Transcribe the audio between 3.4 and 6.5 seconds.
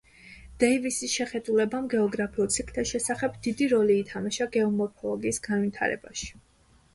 დიდი როლი ითამაშა გეომორფოლოგიის განვითარებაში.